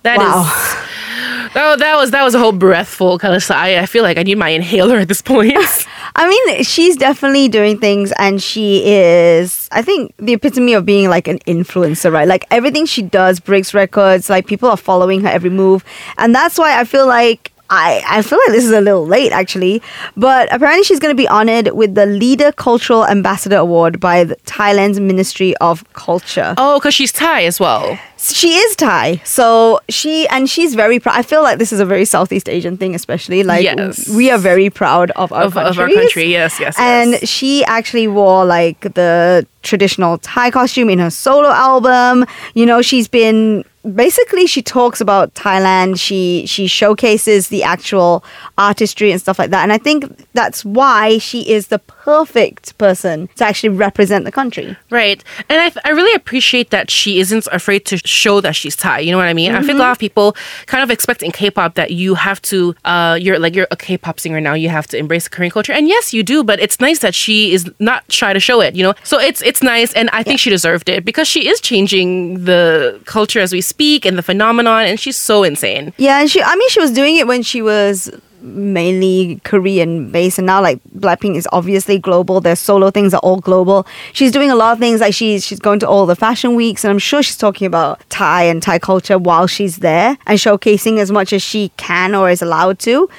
That 0.03 0.15
is 0.15 0.27
Wow. 0.27 0.43
that, 1.53 1.79
that 1.79 1.95
was 1.95 2.11
that 2.11 2.23
was 2.23 2.33
a 2.33 2.39
whole 2.39 2.51
breathful 2.51 3.19
kind 3.19 3.35
of 3.35 3.51
I, 3.51 3.79
I 3.79 3.85
feel 3.85 4.03
like 4.03 4.17
I 4.17 4.23
need 4.23 4.37
my 4.37 4.49
inhaler 4.49 4.97
at 4.97 5.07
this 5.07 5.21
point. 5.21 5.53
I 6.15 6.27
mean, 6.27 6.63
she's 6.63 6.97
definitely 6.97 7.47
doing 7.47 7.77
things, 7.79 8.11
and 8.17 8.41
she 8.41 8.83
is, 8.85 9.69
I 9.71 9.81
think, 9.81 10.13
the 10.17 10.33
epitome 10.33 10.73
of 10.73 10.85
being 10.85 11.09
like 11.09 11.27
an 11.27 11.39
influencer, 11.39 12.11
right? 12.11 12.27
Like 12.27 12.45
everything 12.51 12.85
she 12.85 13.01
does 13.01 13.39
breaks 13.39 13.73
records. 13.73 14.29
Like 14.29 14.47
people 14.47 14.69
are 14.69 14.77
following 14.77 15.21
her 15.21 15.29
every 15.29 15.49
move, 15.49 15.83
and 16.17 16.33
that's 16.33 16.57
why 16.57 16.79
I 16.79 16.83
feel 16.83 17.07
like. 17.07 17.50
I, 17.71 18.03
I 18.05 18.21
feel 18.21 18.37
like 18.45 18.49
this 18.55 18.65
is 18.65 18.71
a 18.71 18.81
little 18.81 19.05
late 19.07 19.31
actually, 19.31 19.81
but 20.17 20.53
apparently 20.53 20.83
she's 20.83 20.99
going 20.99 21.11
to 21.15 21.17
be 21.17 21.27
honored 21.27 21.69
with 21.69 21.95
the 21.95 22.05
Leader 22.05 22.51
Cultural 22.51 23.07
Ambassador 23.07 23.55
Award 23.57 23.99
by 23.99 24.25
the 24.25 24.35
Thailand's 24.45 24.99
Ministry 24.99 25.55
of 25.57 25.83
Culture. 25.93 26.53
oh, 26.57 26.79
because 26.79 26.93
she's 26.93 27.11
Thai 27.13 27.45
as 27.45 27.59
well. 27.59 27.97
She 28.17 28.49
is 28.55 28.75
Thai, 28.75 29.21
so 29.23 29.79
she 29.89 30.27
and 30.27 30.47
she's 30.49 30.75
very 30.75 30.99
proud. 30.99 31.17
I 31.17 31.23
feel 31.23 31.41
like 31.41 31.57
this 31.57 31.71
is 31.73 31.79
a 31.79 31.85
very 31.85 32.05
Southeast 32.05 32.47
Asian 32.49 32.77
thing, 32.77 32.93
especially 32.93 33.41
like 33.43 33.63
Yes. 33.63 34.09
we 34.09 34.29
are 34.29 34.37
very 34.37 34.69
proud 34.69 35.09
of 35.15 35.31
our 35.31 35.43
Of, 35.43 35.57
of 35.57 35.79
our 35.79 35.89
country, 35.89 36.25
yes, 36.25 36.59
yes, 36.59 36.75
And 36.77 37.13
yes. 37.13 37.27
she 37.27 37.63
actually 37.65 38.07
wore 38.07 38.45
like 38.45 38.81
the 38.93 39.47
traditional 39.63 40.17
Thai 40.19 40.51
costume 40.51 40.89
in 40.89 40.99
her 40.99 41.09
solo 41.09 41.49
album. 41.49 42.25
You 42.53 42.65
know, 42.67 42.81
she's 42.83 43.07
been 43.07 43.63
basically 43.95 44.47
she 44.47 44.61
talks 44.61 45.01
about 45.01 45.33
Thailand. 45.33 45.99
She 45.99 46.45
she 46.45 46.67
showcases 46.67 47.47
the 47.47 47.63
actual 47.63 48.23
artistry 48.57 49.11
and 49.11 49.19
stuff 49.19 49.39
like 49.39 49.49
that. 49.51 49.63
And 49.63 49.73
I 49.73 49.77
think 49.77 50.05
that's 50.33 50.63
why 50.63 51.17
she 51.17 51.49
is 51.49 51.67
the 51.67 51.79
perfect 51.79 52.77
person 52.77 53.27
to 53.35 53.45
actually 53.45 53.69
represent 53.69 54.25
the 54.25 54.31
country. 54.31 54.75
Right. 54.89 55.23
And 55.49 55.61
I, 55.61 55.89
I 55.89 55.91
really 55.91 56.13
appreciate 56.13 56.69
that 56.71 56.89
she 56.89 57.19
isn't 57.19 57.47
afraid 57.51 57.85
to 57.85 57.97
show 57.97 58.41
that 58.41 58.55
she's 58.55 58.75
Thai. 58.75 58.99
You 58.99 59.11
know 59.11 59.17
what 59.17 59.27
I 59.27 59.33
mean? 59.33 59.51
I 59.51 59.59
think 59.59 59.69
a 59.69 59.71
Mm-hmm. 59.71 59.79
lot 59.79 59.91
of 59.91 59.99
people 59.99 60.35
kind 60.65 60.83
of 60.83 60.91
expect 60.91 61.23
in 61.23 61.31
K-pop 61.31 61.75
that 61.75 61.91
you 61.91 62.13
have 62.15 62.41
to, 62.43 62.75
uh, 62.85 63.17
you're 63.19 63.39
like, 63.39 63.55
you're 63.55 63.67
a 63.71 63.77
K-pop 63.77 64.19
singer 64.19 64.41
now, 64.41 64.53
you 64.53 64.69
have 64.69 64.85
to 64.87 64.97
embrace 64.97 65.27
Korean 65.27 65.49
culture. 65.49 65.71
And 65.71 65.87
yes, 65.87 66.13
you 66.13 66.23
do, 66.23 66.43
but 66.43 66.59
it's 66.59 66.79
nice 66.79 66.99
that 66.99 67.15
she 67.15 67.53
is 67.53 67.71
not 67.79 68.03
shy 68.11 68.33
to 68.33 68.39
show 68.39 68.61
it, 68.61 68.75
you 68.75 68.83
know? 68.83 68.93
So 69.03 69.17
it's, 69.19 69.41
it's 69.41 69.63
nice. 69.63 69.93
And 69.93 70.09
I 70.11 70.23
think 70.23 70.39
she 70.39 70.49
deserved 70.49 70.89
it 70.89 71.05
because 71.05 71.27
she 71.27 71.47
is 71.47 71.61
changing 71.61 72.43
the 72.45 72.99
culture 73.05 73.39
as 73.39 73.53
we 73.53 73.61
speak 73.61 73.70
and 74.05 74.17
the 74.17 74.23
phenomenon. 74.23 74.85
And 74.85 74.99
she's 74.99 75.17
so 75.17 75.43
insane. 75.43 75.93
Yeah, 75.97 76.19
and 76.19 76.29
she 76.29 76.41
I 76.41 76.55
mean 76.55 76.69
she 76.69 76.79
was 76.79 76.91
doing 76.91 77.15
it 77.15 77.27
when 77.27 77.43
she 77.43 77.61
was 77.61 78.09
mainly 78.41 79.39
Korean 79.43 80.11
based 80.11 80.39
and 80.39 80.47
now 80.47 80.61
like 80.61 80.79
Blackpink 80.97 81.35
is 81.35 81.47
obviously 81.51 81.99
global. 81.99 82.41
Their 82.41 82.55
solo 82.55 82.91
things 82.91 83.13
are 83.13 83.19
all 83.19 83.39
global. 83.39 83.85
She's 84.13 84.31
doing 84.31 84.49
a 84.49 84.55
lot 84.55 84.73
of 84.73 84.79
things 84.79 84.99
like 84.99 85.13
she's 85.13 85.45
she's 85.45 85.59
going 85.59 85.79
to 85.79 85.87
all 85.87 86.05
the 86.05 86.15
fashion 86.15 86.55
weeks 86.55 86.83
and 86.83 86.91
I'm 86.91 86.99
sure 86.99 87.21
she's 87.21 87.37
talking 87.37 87.67
about 87.67 88.01
Thai 88.09 88.43
and 88.43 88.61
Thai 88.61 88.79
culture 88.79 89.17
while 89.17 89.47
she's 89.47 89.77
there 89.77 90.17
and 90.25 90.39
showcasing 90.39 90.97
as 90.97 91.11
much 91.11 91.33
as 91.33 91.41
she 91.41 91.69
can 91.77 92.15
or 92.15 92.29
is 92.29 92.41
allowed 92.41 92.79
to. 92.79 93.09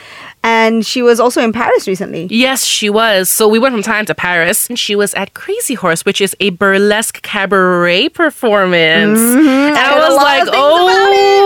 And 0.45 0.85
she 0.85 1.03
was 1.03 1.21
also 1.21 1.41
in 1.41 1.53
Paris 1.53 1.87
recently. 1.87 2.27
Yes, 2.31 2.65
she 2.65 2.91
was. 2.91 3.29
So 3.29 3.47
we 3.47 3.59
went 3.59 3.75
from 3.75 3.83
Thailand 3.83 4.07
to 4.07 4.15
Paris. 4.15 4.69
And 4.69 4.79
she 4.79 4.97
was 4.97 5.15
at 5.15 5.35
Crazy 5.35 5.75
Horse, 5.75 6.05
which 6.05 6.21
is 6.21 6.37
a 6.41 6.51
burlesque 6.51 7.23
cabaret 7.23 8.09
performance. 8.09 9.21
Mm-hmm. 9.21 9.49
And 9.49 9.77
I 9.79 9.95
a 9.95 10.09
was 10.09 10.17
like, 10.17 10.43
of 10.43 10.49
things 10.49 10.57
about 10.57 10.73
oh, 10.73 11.42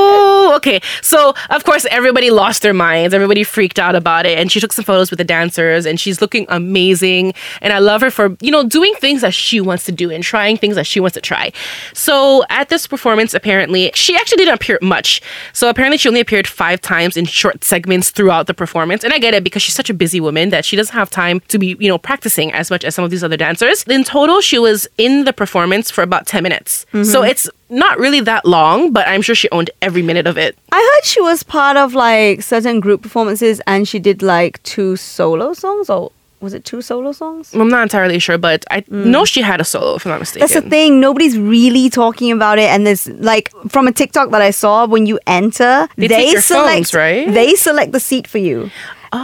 okay. 0.56 0.80
So 1.02 1.34
of 1.50 1.64
course 1.64 1.86
everybody 1.90 2.30
lost 2.30 2.62
their 2.62 2.74
minds. 2.74 3.14
Everybody 3.14 3.44
freaked 3.44 3.78
out 3.78 3.94
about 3.94 4.26
it. 4.26 4.38
And 4.38 4.50
she 4.50 4.60
took 4.60 4.72
some 4.72 4.84
photos 4.84 5.10
with 5.10 5.18
the 5.18 5.24
dancers, 5.24 5.86
and 5.86 5.98
she's 6.00 6.20
looking 6.20 6.46
amazing. 6.48 7.34
And 7.62 7.72
I 7.72 7.78
love 7.78 8.00
her 8.00 8.10
for 8.10 8.36
you 8.40 8.50
know 8.50 8.64
doing 8.64 8.94
things 8.96 9.20
that 9.20 9.34
she 9.34 9.60
wants 9.60 9.84
to 9.84 9.92
do 9.92 10.10
and 10.10 10.22
trying 10.22 10.56
things 10.56 10.76
that 10.76 10.86
she 10.86 11.00
wants 11.00 11.14
to 11.14 11.20
try. 11.20 11.52
So 11.92 12.44
at 12.50 12.68
this 12.68 12.86
performance, 12.86 13.34
apparently 13.34 13.90
she 13.94 14.16
actually 14.16 14.38
didn't 14.38 14.54
appear 14.54 14.78
much. 14.82 15.20
So 15.52 15.68
apparently 15.68 15.98
she 15.98 16.08
only 16.08 16.20
appeared 16.20 16.46
five 16.46 16.80
times 16.80 17.16
in 17.16 17.24
short 17.24 17.64
segments 17.64 18.10
throughout 18.10 18.46
the 18.46 18.54
performance. 18.54 19.04
And 19.04 19.12
I 19.12 19.18
get 19.18 19.34
it 19.34 19.44
because 19.44 19.62
she's 19.62 19.74
such 19.74 19.90
a 19.90 19.94
busy 19.94 20.20
woman 20.20 20.50
that 20.50 20.64
she 20.64 20.76
doesn't 20.76 20.94
have 20.94 21.10
time 21.10 21.40
to 21.48 21.58
be, 21.58 21.76
you 21.78 21.88
know, 21.88 21.98
practicing 21.98 22.52
as 22.52 22.70
much 22.70 22.84
as 22.84 22.94
some 22.94 23.04
of 23.04 23.10
these 23.10 23.22
other 23.22 23.36
dancers. 23.36 23.84
In 23.84 24.04
total, 24.04 24.40
she 24.40 24.58
was 24.58 24.88
in 24.98 25.24
the 25.24 25.32
performance 25.32 25.90
for 25.90 26.02
about 26.02 26.26
10 26.26 26.42
minutes. 26.42 26.86
Mm-hmm. 26.92 27.04
So 27.04 27.22
it's 27.22 27.48
not 27.68 27.98
really 27.98 28.20
that 28.20 28.44
long, 28.44 28.92
but 28.92 29.06
I'm 29.08 29.22
sure 29.22 29.34
she 29.34 29.48
owned 29.50 29.70
every 29.82 30.02
minute 30.02 30.26
of 30.26 30.38
it. 30.38 30.56
I 30.72 30.76
heard 30.94 31.04
she 31.04 31.20
was 31.20 31.42
part 31.42 31.76
of 31.76 31.94
like 31.94 32.42
certain 32.42 32.80
group 32.80 33.02
performances 33.02 33.60
and 33.66 33.88
she 33.88 33.98
did 33.98 34.22
like 34.22 34.62
two 34.62 34.96
solo 34.96 35.52
songs 35.52 35.90
or 35.90 36.12
was 36.40 36.52
it 36.52 36.64
two 36.64 36.82
solo 36.82 37.12
songs? 37.12 37.54
I'm 37.54 37.68
not 37.68 37.82
entirely 37.82 38.18
sure, 38.18 38.36
but 38.36 38.64
I 38.70 38.84
know 38.88 39.24
she 39.24 39.40
had 39.40 39.60
a 39.60 39.64
solo, 39.64 39.94
if 39.96 40.06
I'm 40.06 40.10
not 40.10 40.20
mistaken. 40.20 40.46
Mm. 40.46 40.52
That's 40.52 40.64
the 40.64 40.70
thing. 40.70 41.00
Nobody's 41.00 41.38
really 41.38 41.88
talking 41.88 42.30
about 42.30 42.58
it, 42.58 42.68
and 42.68 42.86
there's 42.86 43.08
like 43.08 43.50
from 43.68 43.88
a 43.88 43.92
TikTok 43.92 44.30
that 44.30 44.42
I 44.42 44.50
saw 44.50 44.86
when 44.86 45.06
you 45.06 45.18
enter, 45.26 45.88
They 45.96 46.30
your 46.30 46.42
select 46.42 46.74
phones, 46.74 46.94
right? 46.94 47.32
They 47.32 47.54
select 47.54 47.92
the 47.92 48.00
seat 48.00 48.26
for 48.26 48.38
you. 48.38 48.70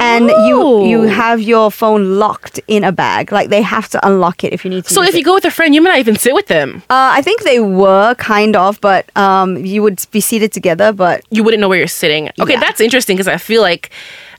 And 0.00 0.28
you 0.48 0.84
you 0.86 1.02
Oh. 1.04 1.08
have 1.08 1.40
your 1.40 1.70
phone 1.70 2.18
locked 2.18 2.60
in 2.68 2.84
a 2.84 2.92
bag. 2.92 3.32
Like 3.32 3.48
they 3.50 3.62
have 3.62 3.88
to 3.90 4.06
unlock 4.06 4.44
it 4.44 4.52
if 4.52 4.64
you 4.64 4.70
need 4.70 4.84
to. 4.84 4.92
So 4.94 5.02
if 5.02 5.14
you 5.14 5.20
it. 5.20 5.24
go 5.24 5.34
with 5.34 5.44
a 5.44 5.50
friend, 5.50 5.74
you 5.74 5.80
might 5.82 5.90
not 5.90 5.98
even 5.98 6.16
sit 6.16 6.34
with 6.34 6.46
them. 6.46 6.82
uh, 6.90 7.10
I 7.18 7.22
think 7.22 7.42
they 7.42 7.60
were 7.60 8.14
kind 8.16 8.56
of, 8.56 8.80
but 8.80 9.04
um, 9.16 9.64
you 9.64 9.82
would 9.82 10.04
be 10.10 10.20
seated 10.20 10.52
together. 10.52 10.92
But 10.92 11.22
You 11.30 11.42
wouldn't 11.44 11.60
know 11.60 11.68
where 11.68 11.78
you're 11.78 11.88
sitting. 12.04 12.30
Okay, 12.40 12.52
Yeah. 12.54 12.60
that's 12.60 12.80
interesting 12.80 13.16
because 13.16 13.28
I 13.28 13.36
feel 13.38 13.62
like 13.62 13.90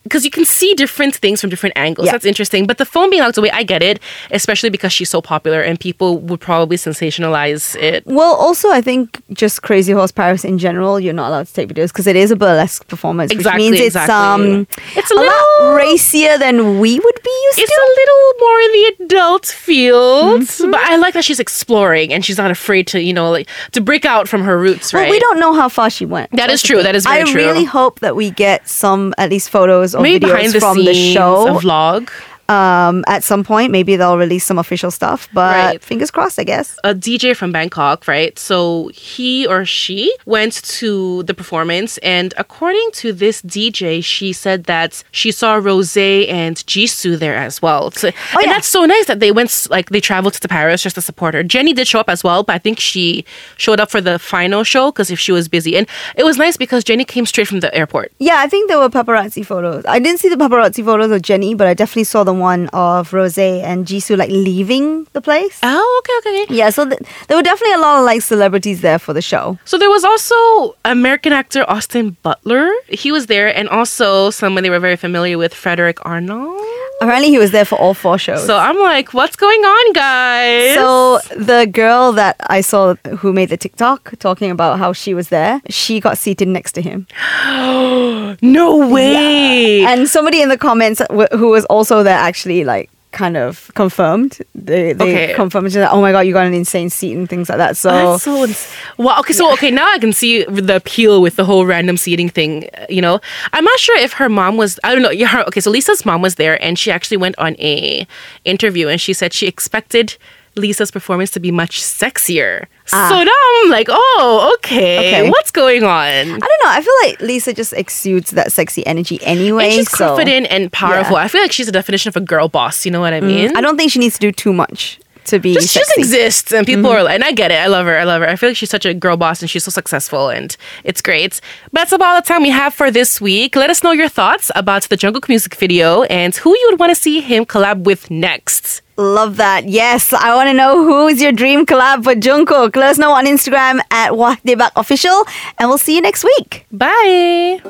because 0.03 0.23
you 0.25 0.31
can 0.31 0.45
see 0.45 0.73
different 0.73 1.15
things 1.15 1.41
from 1.41 1.49
different 1.49 1.77
angles. 1.77 2.05
Yeah. 2.07 2.11
That's 2.13 2.25
interesting. 2.25 2.67
But 2.67 2.77
the 2.77 2.85
phone 2.85 3.09
being 3.09 3.21
locked 3.23 3.37
away, 3.37 3.49
I 3.51 3.63
get 3.63 3.81
it, 3.81 3.99
especially 4.31 4.69
because 4.69 4.91
she's 4.93 5.09
so 5.09 5.21
popular 5.21 5.61
and 5.61 5.79
people 5.79 6.19
would 6.19 6.39
probably 6.41 6.77
sensationalize 6.77 7.75
it. 7.81 8.05
well, 8.05 8.35
also 8.35 8.69
I 8.69 8.81
think 8.81 9.21
just 9.33 9.61
Crazy 9.61 9.93
Horse 9.93 10.11
Paris 10.11 10.43
in 10.43 10.57
general, 10.57 10.99
you're 10.99 11.13
not 11.13 11.29
allowed 11.29 11.47
to 11.47 11.53
take 11.53 11.69
videos 11.69 11.87
because 11.87 12.07
it 12.07 12.15
is 12.15 12.31
a 12.31 12.35
burlesque 12.35 12.87
performance, 12.87 13.31
Exactly, 13.31 13.63
which 13.65 13.71
means 13.79 13.85
exactly. 13.85 14.61
it's 14.61 14.71
um 14.71 14.97
It's 14.97 15.11
a 15.11 15.15
a 15.15 15.17
lot 15.17 15.25
little- 15.59 15.75
racier 15.75 16.37
than 16.37 16.79
we 16.79 16.99
would 16.99 17.19
be 17.23 17.35
used 17.47 17.59
It's 17.59 17.71
to. 17.71 17.75
It's 17.75 17.89
a 17.89 17.91
little 18.01 18.39
more 18.39 18.59
in 18.59 18.71
the 18.71 19.05
adult 19.05 19.45
field, 19.45 20.41
Mm-hmm. 20.41 20.71
but 20.71 20.79
I 20.81 20.95
like 20.97 21.13
that 21.13 21.23
she's 21.23 21.39
exploring 21.39 22.13
and 22.13 22.23
she's 22.25 22.37
not 22.37 22.51
afraid 22.51 22.87
to, 22.87 23.01
you 23.01 23.13
know, 23.13 23.29
like 23.31 23.47
to 23.71 23.81
break 23.81 24.05
out 24.05 24.27
from 24.27 24.43
her 24.43 24.57
roots, 24.59 24.93
right? 24.93 25.03
Well, 25.03 25.11
we 25.11 25.19
don't 25.19 25.39
know 25.39 25.53
how 25.53 25.69
far 25.69 25.89
she 25.89 26.05
went. 26.05 26.31
That's 26.31 26.61
true. 26.61 26.81
That 26.83 26.95
is 26.95 27.03
very 27.05 27.21
I 27.21 27.23
true. 27.23 27.41
I 27.41 27.45
really 27.47 27.63
hope 27.65 27.99
that 28.01 28.15
we 28.15 28.31
get 28.31 28.67
some, 28.67 29.13
at 29.17 29.29
least 29.29 29.49
photos 29.49 29.92
Maybe 30.01 30.27
videos 30.27 30.31
behind 30.31 30.53
the 30.53 30.59
from 30.59 30.75
scenes, 30.75 30.87
the 30.87 31.13
show 31.13 31.47
a 31.47 31.59
vlog. 31.59 32.09
Um, 32.49 33.03
at 33.07 33.23
some 33.23 33.43
point. 33.43 33.71
Maybe 33.71 33.95
they'll 33.95 34.17
release 34.17 34.43
some 34.45 34.59
official 34.59 34.91
stuff, 34.91 35.29
but 35.33 35.55
Right. 35.55 35.81
fingers 35.83 36.11
crossed, 36.11 36.37
I 36.37 36.43
guess. 36.43 36.77
a 36.83 36.93
DJ 36.93 37.33
from 37.35 37.51
Bangkok, 37.53 38.05
right? 38.07 38.37
So 38.37 38.91
he 38.93 39.47
or 39.47 39.63
she 39.65 40.13
went 40.25 40.61
to 40.79 41.23
the 41.23 41.33
performance, 41.33 41.97
and 41.99 42.33
according 42.37 42.89
to 42.95 43.13
this 43.13 43.41
DJ, 43.41 44.01
she 44.03 44.33
said 44.33 44.65
that 44.65 45.03
she 45.11 45.31
saw 45.31 45.57
Rosé 45.59 46.29
and 46.29 46.57
Jisoo 46.57 47.17
there 47.17 47.35
as 47.35 47.61
well. 47.61 47.91
So, 47.91 48.07
and 48.09 48.15
Oh, 48.35 48.41
yeah. 48.41 48.53
that's 48.53 48.67
so 48.67 48.85
nice 48.85 49.05
that 49.05 49.19
they 49.21 49.31
went, 49.31 49.67
like, 49.69 49.89
they 49.89 50.01
traveled 50.01 50.33
to 50.33 50.47
Paris 50.47 50.83
just 50.83 50.95
to 50.95 51.01
support 51.01 51.33
her. 51.35 51.43
Jennie 51.43 51.73
did 51.73 51.87
show 51.87 51.99
up 52.01 52.09
as 52.09 52.23
well, 52.25 52.43
but 52.43 52.53
I 52.55 52.59
think 52.59 52.77
she 52.79 53.23
showed 53.57 53.79
up 53.79 53.89
for 53.89 54.01
the 54.01 54.19
final 54.19 54.63
show 54.65 54.91
because 54.91 55.09
if 55.09 55.19
she 55.19 55.31
was 55.31 55.47
busy. 55.47 55.77
And 55.77 55.87
it 56.17 56.23
was 56.25 56.37
nice 56.37 56.57
because 56.57 56.83
Jennie 56.83 57.05
came 57.05 57.25
straight 57.25 57.47
from 57.47 57.61
the 57.61 57.73
airport. 57.73 58.11
Yeah, 58.19 58.35
I 58.39 58.47
think 58.47 58.67
there 58.69 58.79
were 58.79 58.89
paparazzi 58.89 59.45
photos. 59.45 59.85
I 59.87 59.99
didn't 59.99 60.19
see 60.19 60.27
the 60.29 60.35
paparazzi 60.35 60.83
photos 60.83 61.09
of 61.09 61.21
Jennie, 61.21 61.55
but 61.55 61.67
I 61.67 61.73
definitely 61.73 62.03
saw 62.03 62.23
the 62.25 62.32
one 62.39 62.67
of 62.69 63.11
Rosé 63.11 63.61
and 63.63 63.85
Jisoo 63.85 64.17
like 64.17 64.29
leaving 64.29 65.05
the 65.13 65.21
place. 65.21 65.59
Oh, 65.63 66.01
okay, 66.03 66.29
okay. 66.29 66.43
okay. 66.43 66.55
Yeah, 66.55 66.69
so 66.69 66.87
th- 66.87 66.99
there 67.27 67.37
were 67.37 67.43
definitely 67.43 67.73
a 67.75 67.79
lot 67.79 67.99
of 67.99 68.05
like 68.05 68.21
celebrities 68.21 68.81
there 68.81 68.99
for 68.99 69.13
the 69.13 69.21
show. 69.21 69.57
So 69.65 69.77
there 69.77 69.89
was 69.89 70.03
also 70.03 70.75
American 70.85 71.33
actor 71.33 71.65
Austin 71.69 72.17
Butler. 72.23 72.71
He 72.89 73.11
was 73.11 73.27
there, 73.27 73.55
and 73.55 73.69
also 73.69 74.29
someone 74.29 74.63
they 74.63 74.69
were 74.69 74.79
very 74.79 74.95
familiar 74.97 75.37
with, 75.37 75.53
Frédéric 75.53 75.99
Arnault. 76.03 76.57
Apparently, 77.03 77.29
he 77.29 77.37
was 77.37 77.51
there 77.51 77.65
for 77.65 77.75
all 77.75 77.93
four 77.93 78.17
shows. 78.17 78.45
So 78.45 78.57
I'm 78.57 78.77
like, 78.79 79.13
what's 79.13 79.35
going 79.35 79.61
on, 79.61 79.93
guys? 79.93 80.75
So 80.75 81.19
the 81.35 81.65
girl 81.71 82.11
that 82.13 82.35
I 82.47 82.61
saw 82.61 82.95
who 83.19 83.33
made 83.33 83.49
the 83.49 83.57
TikTok 83.57 84.13
talking 84.19 84.49
about 84.51 84.79
how 84.79 84.93
she 84.93 85.13
was 85.13 85.29
there, 85.29 85.61
she 85.69 85.99
got 85.99 86.17
seated 86.17 86.47
next 86.47 86.71
to 86.73 86.81
him. 86.81 87.07
no 88.41 88.87
way. 88.89 89.85
And 89.85 90.07
somebody 90.07 90.41
in 90.41 90.49
the 90.49 90.57
comments 90.57 90.99
w- 91.09 91.27
who 91.33 91.49
was 91.49 91.65
also 91.65 92.03
there 92.03 92.17
actually 92.17 92.63
like 92.63 92.89
kind 93.13 93.37
of 93.37 93.71
confirmed. 93.75 94.39
They 94.53 94.91
they 94.93 95.03
Okay. 95.25 95.33
confirmed 95.35 95.73
like, 95.73 95.89
oh 95.91 96.01
my 96.01 96.11
god, 96.11 96.21
you 96.21 96.33
got 96.33 96.45
an 96.47 96.53
insane 96.53 96.89
seat 96.89 97.15
and 97.15 97.29
things 97.29 97.47
like 97.47 97.59
that. 97.59 97.77
So 97.77 97.89
That's 97.89 98.23
so 98.23 98.43
ins- 98.43 98.67
well, 98.97 99.17
okay, 99.21 99.33
so 99.33 99.51
okay, 99.53 99.71
now 99.71 99.87
I 99.87 99.99
can 99.99 100.11
see 100.11 100.43
the 100.45 100.75
appeal 100.75 101.21
with 101.21 101.35
the 101.37 101.45
whole 101.45 101.65
random 101.65 101.95
seating 101.97 102.27
thing. 102.29 102.67
You 102.89 103.01
know, 103.01 103.19
I'm 103.53 103.63
not 103.63 103.79
sure 103.79 103.97
if 103.99 104.13
her 104.13 104.27
mom 104.29 104.57
was. 104.57 104.79
I 104.83 104.91
don't 104.93 105.01
know. 105.03 105.11
Yeah, 105.11 105.27
her, 105.27 105.43
okay, 105.47 105.61
so 105.61 105.71
Lisa's 105.71 106.05
mom 106.05 106.21
was 106.21 106.35
there, 106.35 106.61
and 106.63 106.77
she 106.77 106.91
actually 106.91 107.17
went 107.17 107.37
on 107.37 107.55
a 107.59 108.05
interview, 108.45 108.87
and 108.89 108.99
she 108.99 109.13
said 109.13 109.31
she 109.33 109.47
expected 109.47 110.17
Lisa's 110.55 110.91
performance 110.91 111.31
to 111.31 111.39
be 111.39 111.51
much 111.51 111.81
sexier. 111.81 112.65
So 112.85 112.97
now 112.97 113.31
I'm 113.63 113.69
like, 113.69 113.87
oh, 113.89 114.53
okay, 114.59 114.97
Okay. 115.23 115.29
what's 115.29 115.51
going 115.51 115.83
on? 115.83 115.89
I 115.89 116.23
don't 116.25 116.39
know. 116.41 116.69
I 116.69 116.81
feel 116.81 116.93
like 117.09 117.21
Lisa 117.21 117.53
just 117.53 117.73
exudes 117.73 118.31
that 118.31 118.51
sexy 118.51 118.85
energy 118.85 119.19
anyway. 119.23 119.65
And 119.65 119.73
she's 119.73 119.89
so 119.91 120.07
confident 120.09 120.47
and 120.51 120.71
powerful. 120.71 121.15
Yeah. 121.15 121.21
Mm, 121.23 121.25
I 121.25 121.27
feel 121.29 121.41
like 121.41 121.51
she's 121.51 121.65
the 121.65 121.71
definition 121.71 122.09
of 122.09 122.15
a 122.15 122.21
girl 122.21 122.49
boss. 122.49 122.85
You 122.85 122.91
know 122.91 122.99
what 123.01 123.13
I 123.13 123.21
mean? 123.21 123.55
I 123.57 123.61
don't 123.61 123.77
think 123.77 123.91
she 123.91 123.99
needs 123.99 124.15
to 124.15 124.19
do 124.19 124.31
too 124.31 124.53
much 124.53 124.99
to 125.25 125.39
be 125.39 125.53
just, 125.53 125.73
just 125.73 125.97
exists 125.97 126.51
and 126.51 126.67
people 126.67 126.83
Mm-hmm. 126.91 127.07
are 127.07 127.09
and 127.09 127.23
I 127.23 127.31
get 127.31 127.49
it. 127.49 127.55
I 127.55 127.67
love 127.67 127.85
her. 127.85 127.97
I 127.97 128.03
love 128.03 128.21
her. 128.21 128.27
I 128.27 128.35
feel 128.35 128.49
like 128.49 128.57
she's 128.57 128.69
such 128.69 128.85
a 128.85 128.93
girl 128.93 129.15
boss 129.17 129.41
and 129.41 129.49
she's 129.49 129.63
so 129.63 129.71
successful 129.71 130.27
and 130.29 130.55
it's 130.83 131.01
great. 131.01 131.39
But 131.71 131.79
that's 131.79 131.93
about 131.93 132.15
all 132.15 132.21
the 132.21 132.27
time 132.27 132.43
we 132.43 132.49
have 132.49 132.73
for 132.73 132.91
this 132.91 133.19
week. 133.21 133.55
Let 133.55 133.69
us 133.69 133.81
know 133.83 133.93
your 133.93 134.09
thoughts 134.09 134.51
about 134.53 134.83
the 134.83 134.97
Jungkook 134.97 135.29
music 135.29 135.55
video 135.55 136.03
and 136.03 136.35
who 136.35 136.49
you 136.51 136.67
would 136.69 136.79
want 136.79 136.91
to 136.91 136.95
see 137.01 137.21
him 137.21 137.45
collab 137.45 137.85
with 137.85 138.11
next. 138.11 138.81
Love 138.95 139.37
that. 139.37 139.67
Yes, 139.67 140.13
I 140.13 140.35
want 140.35 140.49
to 140.49 140.53
know 140.53 140.83
who 140.83 141.07
is 141.07 141.21
your 141.21 141.31
dream 141.31 141.65
collab 141.65 142.03
for 142.03 142.13
Jungkook. 142.13 142.75
Let 142.75 142.91
us 142.91 142.97
know 142.99 143.11
on 143.11 143.25
Instagram 143.25 143.79
at 143.89 144.11
Wahdebak 144.11 144.71
Official, 144.75 145.25
and 145.57 145.67
we'll 145.67 145.79
see 145.79 145.95
you 145.95 146.01
next 146.01 146.23
week. 146.23 146.65
Bye. 146.71 147.61